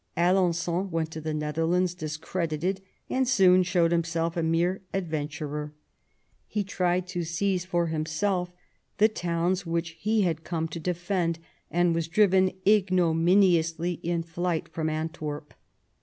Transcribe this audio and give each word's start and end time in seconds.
Alen9on 0.17 0.89
went 0.89 1.11
to 1.11 1.21
the 1.21 1.31
Netherlands 1.31 1.93
discredited, 1.93 2.81
and 3.07 3.27
soon 3.27 3.61
showed 3.61 3.91
himself 3.91 4.35
a 4.35 4.41
mere 4.41 4.81
adventurer. 4.95 5.73
He 6.47 6.63
tried 6.63 7.03
i84 7.05 7.13
QUEEN 7.13 7.19
ELIZABETH. 7.19 7.27
to 7.27 7.31
seize 7.31 7.65
for 7.65 7.85
himself 7.85 8.51
the 8.97 9.07
towns 9.07 9.67
which 9.67 9.89
he 9.99 10.21
had 10.23 10.43
come 10.43 10.67
to 10.69 10.79
defend, 10.79 11.37
and 11.69 11.93
was 11.93 12.07
driven 12.07 12.51
ignominiously 12.67 13.99
in 14.01 14.23
flight 14.23 14.67
from 14.69 14.89
Antwerp. 14.89 15.53